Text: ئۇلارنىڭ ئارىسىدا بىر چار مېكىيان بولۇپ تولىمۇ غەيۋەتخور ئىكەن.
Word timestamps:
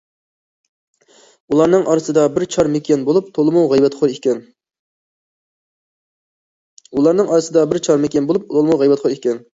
ئۇلارنىڭ 1.55 1.83
ئارىسىدا 1.91 2.23
بىر 2.37 2.45
چار 2.55 2.69
مېكىيان 2.77 3.03
بولۇپ 3.09 3.27
تولىمۇ 3.37 3.65
غەيۋەتخور 3.73 4.15
ئىكەن. 4.15 4.41